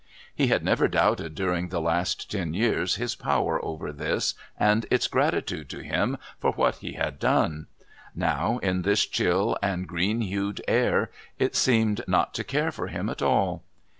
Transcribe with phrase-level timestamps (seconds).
[0.33, 5.05] He had never doubted during the last ten years his power over this and its
[5.07, 7.67] gratitude to him for what he had done:
[8.15, 13.09] now, in this chill and green hued air, it seemed not to care for him
[13.09, 13.61] at all.